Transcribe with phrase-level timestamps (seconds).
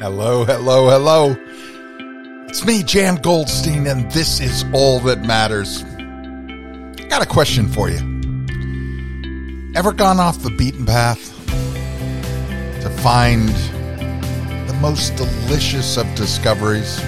[0.00, 1.36] Hello, hello, hello.
[2.48, 5.84] It's me, Jan Goldstein, and this is All That Matters.
[5.84, 7.98] I got a question for you.
[9.74, 11.36] Ever gone off the beaten path
[12.80, 13.50] to find
[14.66, 16.98] the most delicious of discoveries?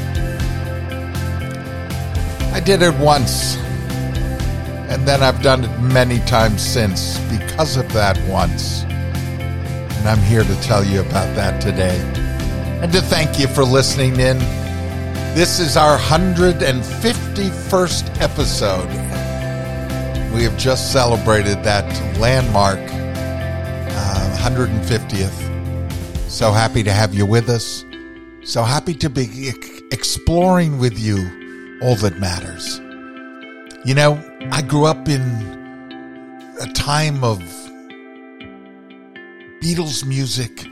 [2.52, 3.56] I did it once,
[4.93, 8.83] and then I've done it many times since because of that once.
[8.83, 11.98] And I'm here to tell you about that today
[12.82, 14.41] and to thank you for listening in.
[15.36, 18.88] This is our 151st episode.
[20.34, 21.86] We have just celebrated that
[22.18, 26.28] landmark uh, 150th.
[26.28, 27.84] So happy to have you with us.
[28.42, 29.52] So happy to be
[29.92, 32.80] exploring with you all that matters.
[33.84, 35.22] You know, I grew up in
[36.60, 37.38] a time of
[39.62, 40.66] Beatles music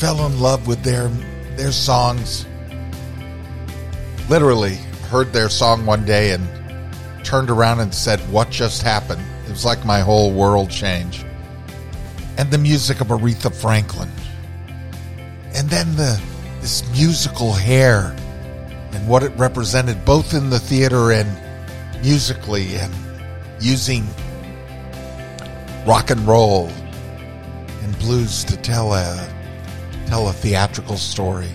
[0.00, 1.08] fell in love with their
[1.58, 2.46] their songs.
[4.30, 4.76] Literally
[5.10, 6.48] heard their song one day and
[7.22, 11.26] turned around and said, "What just happened?" It was like my whole world changed.
[12.38, 14.10] And the music of Aretha Franklin.
[15.52, 16.18] And then the
[16.62, 18.16] this musical hair
[18.92, 21.28] and what it represented both in the theater and
[22.00, 22.94] musically and
[23.60, 24.06] using
[25.86, 26.70] rock and roll
[27.82, 29.39] and blues to tell a
[30.10, 31.52] tell a theatrical story.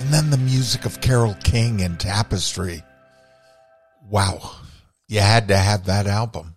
[0.00, 2.82] And then the music of Carole King and Tapestry.
[4.10, 4.56] Wow.
[5.08, 6.56] You had to have that album.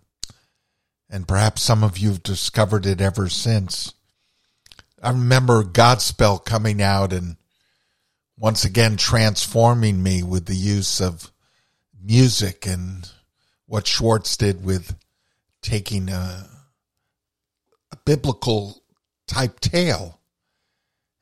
[1.08, 3.94] And perhaps some of you have discovered it ever since.
[5.02, 7.38] I remember Godspell coming out and
[8.36, 11.32] once again transforming me with the use of
[11.98, 13.10] music and
[13.64, 14.94] what Schwartz did with
[15.62, 16.46] taking a,
[17.90, 18.82] a biblical
[19.26, 20.19] type tale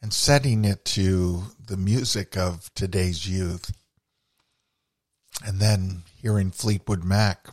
[0.01, 3.73] and setting it to the music of today's youth.
[5.45, 7.49] And then hearing Fleetwood Mac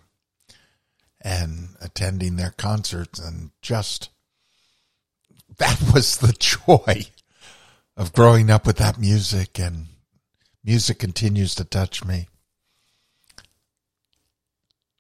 [1.22, 4.09] and attending their concerts and just
[5.57, 7.07] that was the joy
[7.97, 9.88] of growing up with that music and
[10.63, 12.27] music continues to touch me.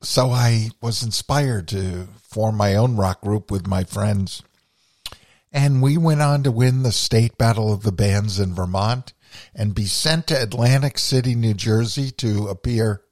[0.01, 4.43] So I was inspired to form my own rock group with my friends
[5.55, 9.13] and we went on to win the state battle of the bands in Vermont
[9.55, 13.03] and be sent to Atlantic City, New Jersey to appear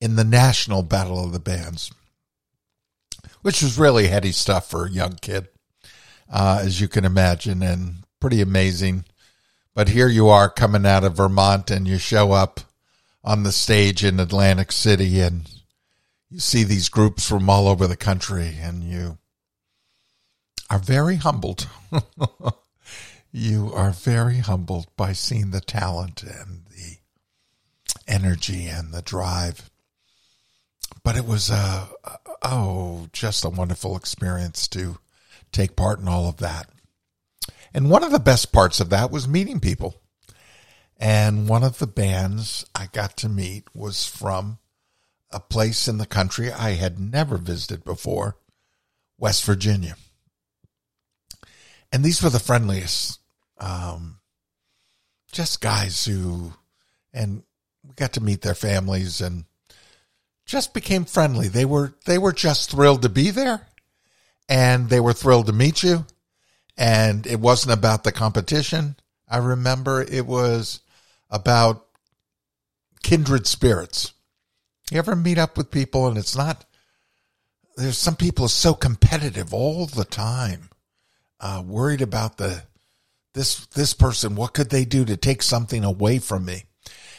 [0.00, 1.92] in the national battle of the bands,
[3.42, 5.48] which was really heady stuff for a young kid,
[6.32, 9.04] uh, as you can imagine, and pretty amazing.
[9.74, 12.60] But here you are coming out of Vermont and you show up
[13.22, 15.50] on the stage in Atlantic City and
[16.30, 19.18] you see these groups from all over the country and you
[20.74, 21.68] are very humbled.
[23.32, 26.96] you are very humbled by seeing the talent and the
[28.08, 29.70] energy and the drive.
[31.04, 31.90] But it was a,
[32.42, 34.98] oh, just a wonderful experience to
[35.52, 36.68] take part in all of that.
[37.72, 40.00] And one of the best parts of that was meeting people.
[40.96, 44.58] And one of the bands I got to meet was from
[45.30, 48.38] a place in the country I had never visited before,
[49.18, 49.96] West Virginia
[51.94, 53.20] and these were the friendliest,
[53.58, 54.18] um,
[55.30, 56.52] just guys who,
[57.12, 57.44] and
[57.86, 59.44] we got to meet their families and
[60.44, 61.46] just became friendly.
[61.46, 63.68] They were they were just thrilled to be there,
[64.48, 66.04] and they were thrilled to meet you.
[66.76, 68.96] And it wasn't about the competition.
[69.28, 70.80] I remember it was
[71.30, 71.86] about
[73.04, 74.14] kindred spirits.
[74.90, 76.64] You ever meet up with people and it's not
[77.76, 80.70] there's some people are so competitive all the time
[81.44, 82.62] uh, worried about the
[83.34, 84.34] this this person.
[84.34, 86.64] What could they do to take something away from me?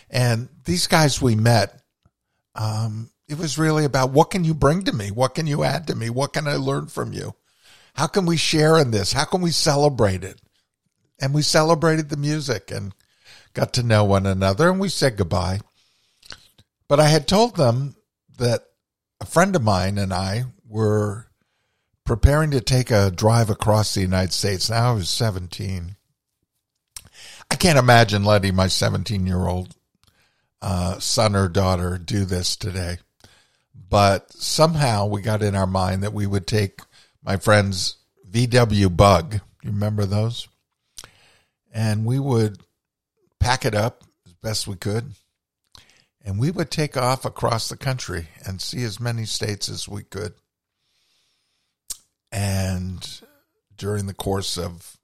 [0.09, 1.79] And these guys we met,
[2.55, 5.11] um, it was really about what can you bring to me?
[5.11, 6.09] What can you add to me?
[6.09, 7.35] What can I learn from you?
[7.93, 9.13] How can we share in this?
[9.13, 10.41] How can we celebrate it?
[11.21, 12.93] And we celebrated the music and
[13.53, 15.59] got to know one another and we said goodbye.
[16.87, 17.95] But I had told them
[18.37, 18.63] that
[19.21, 21.29] a friend of mine and I were
[22.05, 24.69] preparing to take a drive across the United States.
[24.69, 25.95] Now I was 17.
[27.49, 29.75] I can't imagine letting my 17 year old
[30.61, 32.97] uh, son or daughter do this today.
[33.89, 36.79] But somehow we got in our mind that we would take
[37.23, 37.97] my friend's
[38.29, 39.41] VW bug.
[39.63, 40.47] You remember those?
[41.73, 42.59] And we would
[43.39, 45.11] pack it up as best we could.
[46.23, 50.03] And we would take off across the country and see as many states as we
[50.03, 50.33] could
[52.35, 53.21] and
[53.77, 54.97] during the course of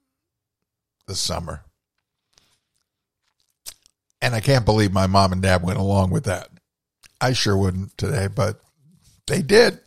[1.07, 1.63] the summer.
[4.21, 6.49] And I can't believe my mom and dad went along with that.
[7.21, 8.59] I sure wouldn't today, but
[9.27, 9.79] they did.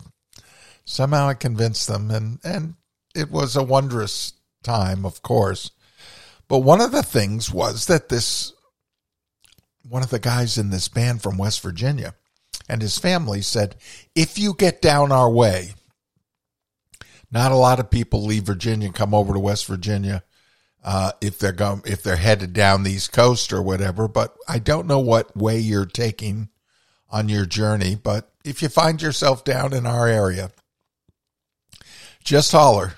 [0.85, 2.73] Somehow I convinced them, and, and
[3.13, 4.33] it was a wondrous
[4.63, 5.69] time, of course.
[6.47, 8.53] But one of the things was that this,
[9.87, 12.15] one of the guys in this band from West Virginia
[12.67, 13.75] and his family said,
[14.15, 15.75] if you get down our way,
[17.35, 20.23] not a lot of people leave Virginia and come over to West Virginia
[20.85, 24.07] uh, if they're going if they're headed down the East Coast or whatever.
[24.07, 26.47] But I don't know what way you're taking
[27.09, 27.95] on your journey.
[27.95, 30.49] But if you find yourself down in our area,
[32.23, 32.93] just holler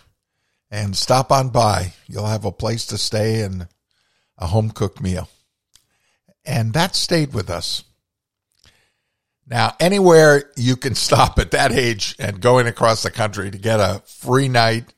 [0.69, 1.93] and stop on by.
[2.05, 3.67] You'll have a place to stay and
[4.37, 5.29] a home cooked meal.
[6.45, 7.83] And that stayed with us.
[9.49, 13.79] Now, anywhere you can stop at that age and going across the country to get
[13.79, 14.93] a free night,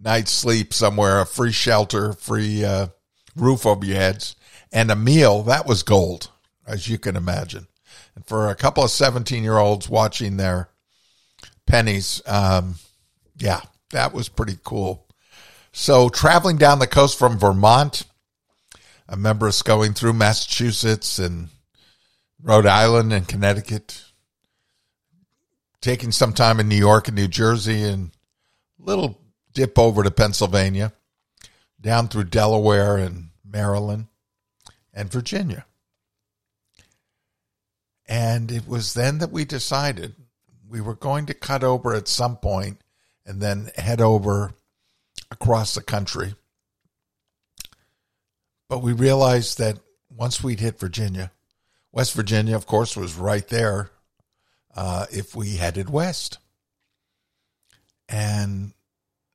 [0.00, 2.88] night's sleep somewhere, a free shelter, free uh,
[3.34, 4.36] roof over your heads,
[4.72, 6.30] and a meal, that was gold,
[6.66, 7.66] as you can imagine.
[8.14, 10.68] And for a couple of 17 year olds watching their
[11.66, 12.76] pennies, um,
[13.38, 13.60] yeah,
[13.90, 15.08] that was pretty cool.
[15.72, 18.04] So, traveling down the coast from Vermont,
[19.08, 21.48] I remember us going through Massachusetts and
[22.44, 24.04] Rhode Island and Connecticut,
[25.80, 28.10] taking some time in New York and New Jersey, and
[28.78, 29.18] a little
[29.54, 30.92] dip over to Pennsylvania,
[31.80, 34.08] down through Delaware and Maryland
[34.92, 35.64] and Virginia.
[38.06, 40.14] And it was then that we decided
[40.68, 42.78] we were going to cut over at some point
[43.24, 44.52] and then head over
[45.30, 46.34] across the country.
[48.68, 49.78] But we realized that
[50.10, 51.30] once we'd hit Virginia,
[51.94, 53.92] West Virginia, of course, was right there
[54.74, 56.38] uh, if we headed west.
[58.08, 58.72] And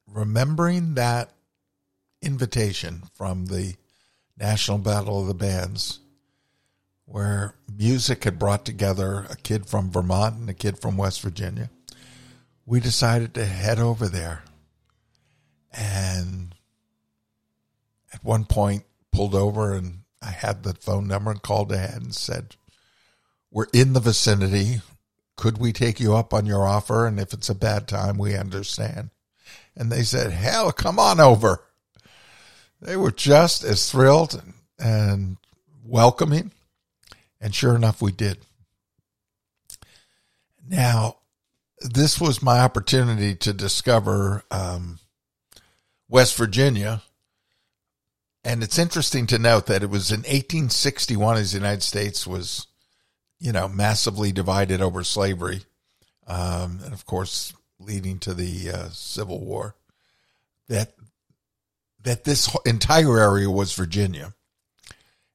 [0.06, 1.32] remembering that
[2.22, 3.76] invitation from the
[4.38, 6.02] National Battle of the Bands,
[7.06, 11.70] where music had brought together a kid from Vermont and a kid from West Virginia,
[12.66, 14.44] we decided to head over there.
[15.72, 16.54] And
[18.14, 18.84] at one point,
[19.14, 22.56] pulled over and I had the phone number and called ahead and said,
[23.52, 24.82] We're in the vicinity.
[25.36, 27.08] Could we take you up on your offer?
[27.08, 29.12] And if it's a bad time, we understand.
[29.76, 31.64] And they said, Hell, come on over.
[32.82, 34.42] They were just as thrilled
[34.78, 35.38] and,
[35.90, 36.52] welcoming.
[37.42, 38.38] And sure enough, we did.
[40.68, 41.18] Now,
[41.80, 45.00] this was my opportunity to discover um,
[46.08, 47.02] West Virginia
[48.50, 52.66] and it's interesting to note that it was in 1861 as the United States was,
[53.38, 55.62] you know, massively divided over slavery,
[56.26, 59.76] um, and of course leading to the uh, Civil War.
[60.68, 60.94] That
[62.02, 64.34] that this entire area was Virginia,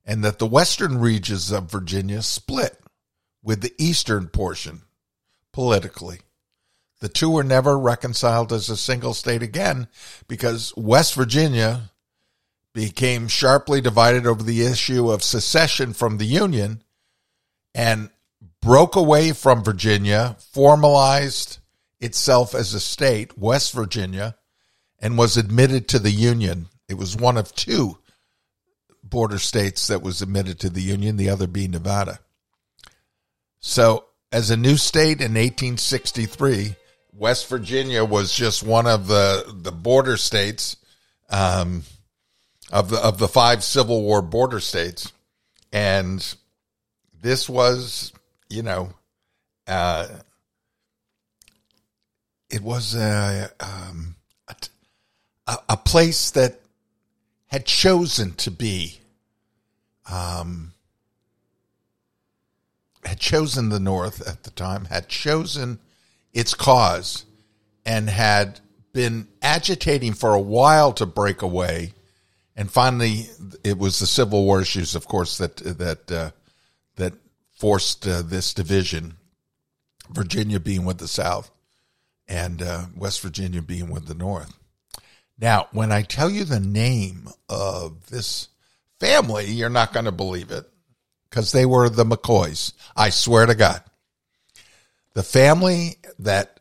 [0.05, 2.81] and that the western regions of Virginia split
[3.45, 4.83] with the eastern portion
[5.53, 6.19] politically.
[7.01, 9.87] The two were never reconciled as a single state again
[10.27, 11.93] because West Virginia
[12.75, 16.83] became sharply divided over the issue of secession from the Union
[17.75, 18.11] and
[18.61, 21.59] broke away from Virginia, formalized
[22.01, 24.37] itself as a state, West Virginia,
[24.99, 26.67] and was admitted to the Union.
[26.89, 27.99] It was one of two
[29.03, 32.19] border states that was admitted to the Union, the other being Nevada.
[33.61, 36.75] So, as a new state in 1863,
[37.13, 40.77] West Virginia was just one of the, the border states.
[41.31, 41.85] Um,
[42.73, 45.13] of the of the five Civil War border states,
[45.73, 46.35] and
[47.21, 48.13] this was,
[48.49, 48.93] you know,
[49.67, 50.09] uh,
[52.51, 54.17] it was a, um,
[55.47, 56.61] a a place that
[57.47, 59.01] had chosen to be,
[60.11, 60.73] um,
[63.05, 65.79] had chosen the North at the time, had chosen
[66.33, 67.25] its cause,
[67.85, 68.61] and had
[68.93, 71.93] been agitating for a while to break away
[72.57, 73.29] and finally,
[73.65, 76.31] it was the Civil War issues, of course, that that uh,
[76.97, 77.15] that
[77.53, 79.17] forced uh, this division.
[80.11, 81.51] Virginia being with the South,
[82.29, 84.53] and uh, West Virginia being with the North.
[85.39, 88.49] Now, when I tell you the name of this
[89.01, 90.67] family, you're not going to believe it
[91.29, 92.73] because they were the McCoys.
[92.95, 93.83] I swear to God,
[95.15, 96.61] the family that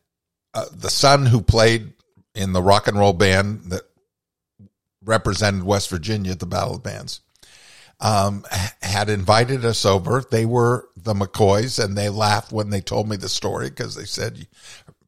[0.54, 1.94] uh, the son who played
[2.34, 3.84] in the rock and roll band that
[5.06, 7.22] represented West Virginia at the Battle of Bands,
[8.00, 8.46] um,
[8.82, 10.24] had invited us over.
[10.30, 14.06] They were the McCoys, and they laughed when they told me the story because they
[14.06, 14.48] said,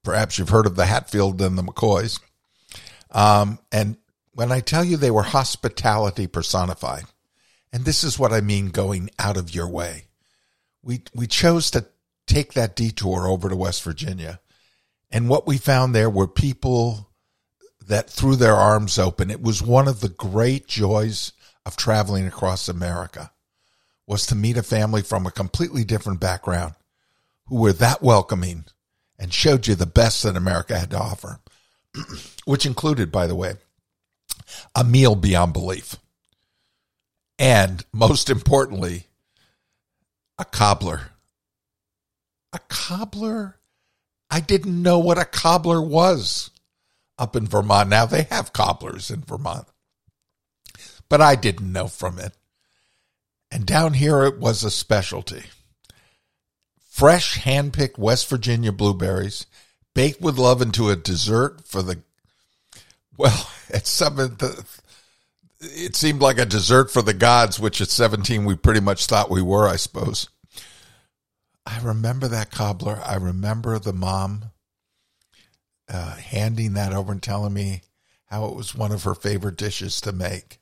[0.03, 2.19] perhaps you've heard of the Hatfield and the McCoys.
[3.11, 3.97] Um, and
[4.33, 7.05] when I tell you they were hospitality personified,
[7.75, 10.05] And this is what I mean going out of your way.
[10.81, 11.85] We, we chose to
[12.25, 14.39] take that detour over to West Virginia.
[15.11, 17.04] And what we found there were people
[17.87, 19.29] that threw their arms open.
[19.29, 21.33] It was one of the great joys
[21.65, 23.31] of traveling across America
[24.07, 26.75] was to meet a family from a completely different background
[27.47, 28.65] who were that welcoming
[29.17, 31.39] and showed you the best that America had to offer,
[32.45, 33.55] which included, by the way,
[34.75, 35.95] a meal beyond belief.
[37.39, 39.07] And most importantly,
[40.37, 41.11] a cobbler.
[42.53, 43.57] A cobbler?
[44.29, 46.49] I didn't know what a cobbler was
[47.17, 47.89] up in Vermont.
[47.89, 49.67] Now they have cobblers in Vermont,
[51.09, 52.33] but I didn't know from it.
[53.51, 55.43] And down here it was a specialty.
[56.89, 59.45] Fresh hand-picked West Virginia blueberries,
[59.93, 62.01] baked with love into a dessert for the
[63.17, 63.49] well,
[63.83, 64.65] something that
[65.59, 69.29] it seemed like a dessert for the gods, which at 17 we pretty much thought
[69.29, 70.29] we were, I suppose.
[71.65, 73.01] I remember that cobbler.
[73.03, 74.51] I remember the mom
[75.89, 77.81] uh, handing that over and telling me
[78.25, 80.59] how it was one of her favorite dishes to make.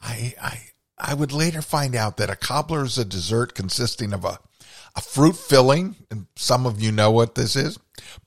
[0.00, 0.60] I, I,
[0.98, 4.38] I would later find out that a cobbler is a dessert consisting of a,
[4.94, 7.78] a fruit filling, and some of you know what this is,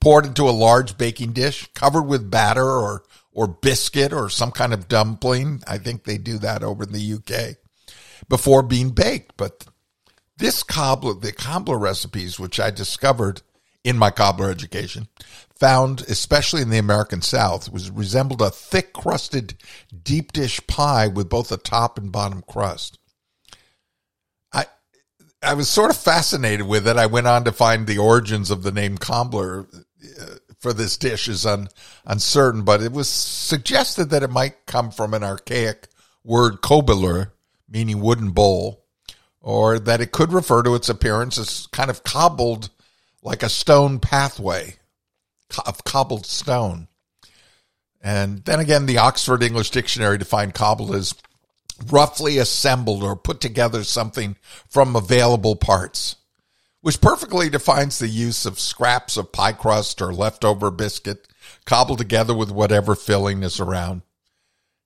[0.02, 4.74] poured into a large baking dish, covered with batter or, or biscuit or some kind
[4.74, 5.64] of dumpling.
[5.68, 7.56] I think they do that over in the UK
[8.28, 9.38] before being baked.
[9.38, 9.66] But
[10.38, 13.42] this cobbler, the cobbler recipes, which I discovered
[13.88, 15.08] in my cobbler education,
[15.56, 19.54] found especially in the American South, was resembled a thick crusted
[20.04, 23.00] deep dish pie with both a top and bottom crust.
[24.52, 24.66] I
[25.42, 26.98] I was sort of fascinated with it.
[26.98, 29.70] I went on to find the origins of the name cobbler
[30.20, 30.26] uh,
[30.60, 31.70] for this dish is un,
[32.06, 35.88] uncertain, but it was suggested that it might come from an archaic
[36.26, 37.32] word cobbler,
[37.70, 38.84] meaning wooden bowl,
[39.40, 42.70] or that it could refer to its appearance as kind of cobbled
[43.22, 44.76] like a stone pathway
[45.66, 46.88] of cobbled stone.
[48.02, 51.16] And then again, the Oxford English Dictionary defined cobbled as
[51.90, 54.36] roughly assembled or put together something
[54.70, 56.16] from available parts,
[56.82, 61.28] which perfectly defines the use of scraps of pie crust or leftover biscuit
[61.66, 64.02] cobbled together with whatever filling is around.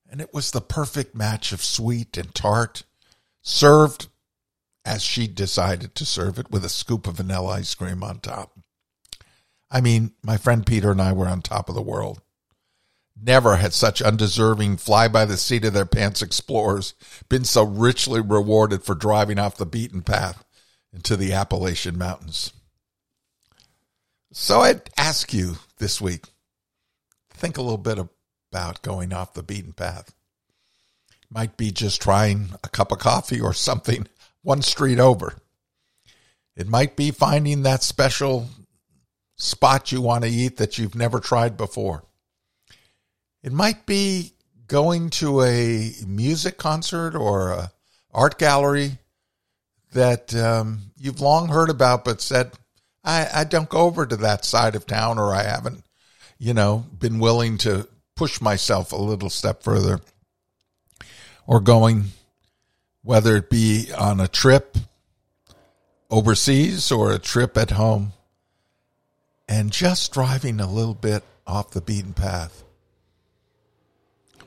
[0.10, 2.84] And it was the perfect match of sweet and tart,
[3.42, 4.08] served
[4.84, 8.58] as she decided to serve it with a scoop of vanilla ice cream on top.
[9.70, 12.22] I mean, my friend Peter and I were on top of the world.
[13.22, 16.94] Never had such undeserving fly by the seat of their pants explorers
[17.30, 20.44] been so richly rewarded for driving off the beaten path
[20.92, 22.52] into the Appalachian Mountains.
[24.34, 26.26] So I'd ask you this week
[27.42, 27.98] think a little bit
[28.52, 30.14] about going off the beaten path.
[31.30, 34.08] Might be just trying a cup of coffee or something
[34.42, 35.36] one street over.
[36.56, 38.48] It might be finding that special
[39.38, 42.04] spot you want to eat that you've never tried before.
[43.44, 44.34] It might be
[44.68, 47.72] going to a music concert or a
[48.14, 48.98] art gallery
[49.94, 52.52] that um, you've long heard about, but said,
[53.04, 55.84] I, I don't go over to that side of town, or I haven't,
[56.38, 60.00] you know, been willing to push myself a little step further.
[61.48, 62.06] Or going,
[63.04, 64.78] whether it be on a trip
[66.10, 68.14] overseas or a trip at home
[69.48, 72.64] and just driving a little bit off the beaten path.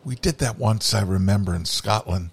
[0.04, 2.30] We did that once, I remember, in Scotland.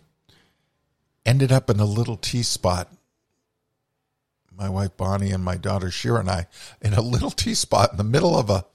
[1.25, 2.89] Ended up in a little tea spot.
[4.55, 6.47] My wife Bonnie and my daughter Shira and I
[6.81, 8.65] in a little tea spot in the middle of a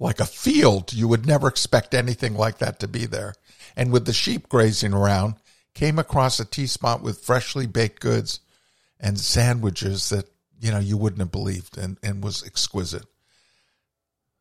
[0.00, 0.92] like a field.
[0.92, 3.34] You would never expect anything like that to be there.
[3.76, 5.34] And with the sheep grazing around,
[5.78, 8.40] came across a tea spot with freshly baked goods
[8.98, 10.28] and sandwiches that,
[10.60, 13.04] you know, you wouldn't have believed and, and was exquisite.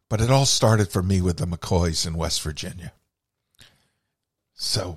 [0.10, 2.92] But it all started for me with the McCoys in West Virginia.
[4.56, 4.96] So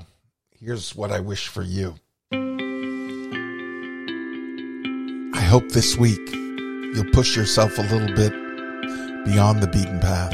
[0.58, 1.96] here's what I wish for you.
[5.34, 8.32] I hope this week you'll push yourself a little bit
[9.26, 10.30] beyond the beaten path.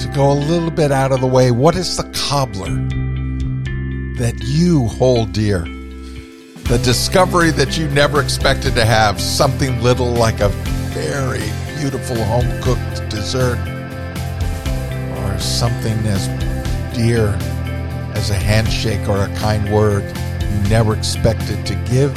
[0.00, 1.52] To go a little bit out of the way.
[1.52, 3.03] What is the cobbler
[4.14, 5.60] that you hold dear?
[5.60, 10.50] The discovery that you never expected to have, something little like a
[10.94, 11.42] very
[11.78, 13.58] beautiful home cooked dessert
[15.18, 16.28] or something as
[16.96, 17.36] dear
[18.14, 20.04] as a handshake or a kind word
[20.40, 22.16] you never expected to give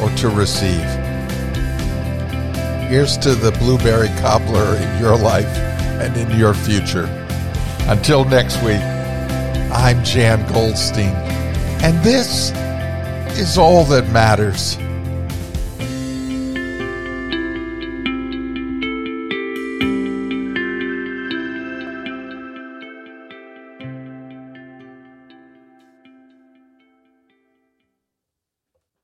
[0.00, 0.86] or to receive.
[2.88, 5.54] Here's to the blueberry cobbler in your life
[6.00, 7.04] and in your future.
[7.80, 8.80] Until next week,
[9.70, 11.14] I'm Jan Goldstein,
[11.82, 12.52] and this
[13.38, 14.78] is all that matters.